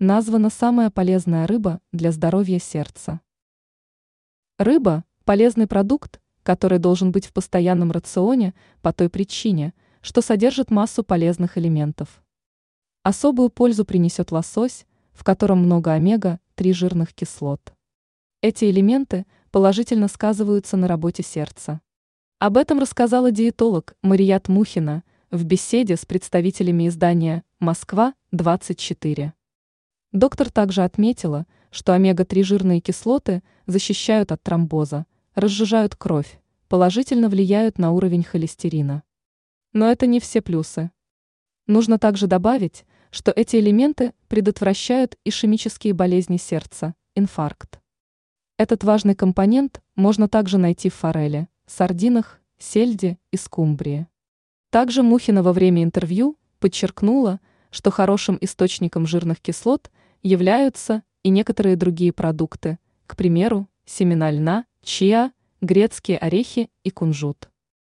[0.00, 3.20] Названа самая полезная рыба для здоровья сердца.
[4.56, 11.02] Рыба– полезный продукт, который должен быть в постоянном рационе по той причине, что содержит массу
[11.02, 12.22] полезных элементов.
[13.02, 17.74] Особую пользу принесет лосось, в котором много омега-3 жирных кислот.
[18.40, 21.80] Эти элементы положительно сказываются на работе сердца.
[22.38, 25.02] Об этом рассказала диетолог Марият Мухина
[25.32, 29.32] в беседе с представителями издания «Москва-24».
[30.12, 37.92] Доктор также отметила, что омега-3 жирные кислоты защищают от тромбоза, разжижают кровь, положительно влияют на
[37.92, 39.02] уровень холестерина.
[39.74, 40.90] Но это не все плюсы.
[41.66, 47.78] Нужно также добавить, что эти элементы предотвращают ишемические болезни сердца, инфаркт.
[48.56, 54.06] Этот важный компонент можно также найти в форели, сардинах, сельде и скумбрии.
[54.70, 57.40] Также Мухина во время интервью подчеркнула,
[57.70, 59.90] что хорошим источником жирных кислот
[60.22, 67.48] являются и некоторые другие продукты, к примеру, семена льна, чиа, грецкие орехи и кунжут.